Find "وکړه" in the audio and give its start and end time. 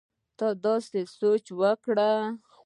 1.59-2.11